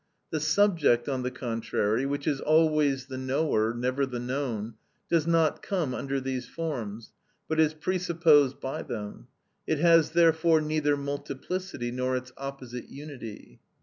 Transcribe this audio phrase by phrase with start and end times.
[0.31, 4.73] The subject, on the contrary, which is always the knower, never the known,
[5.11, 7.13] does not come under these forms,
[7.47, 9.27] but is presupposed by them;
[9.67, 13.59] it has therefore neither multiplicity nor its opposite unity.